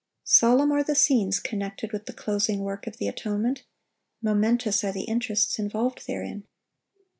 [0.23, 3.65] Solemn are the scenes connected with the closing work of the atonement.
[4.19, 6.47] Momentous are the interests involved therein.